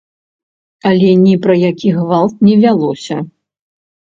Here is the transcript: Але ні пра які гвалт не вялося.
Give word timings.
Але 0.91 1.09
ні 1.25 1.35
пра 1.43 1.57
які 1.71 1.93
гвалт 1.99 2.43
не 2.49 2.55
вялося. 2.65 3.21